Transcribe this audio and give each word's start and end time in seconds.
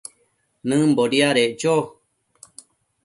nëmbo 0.67 1.03
diadeccho 1.11 1.73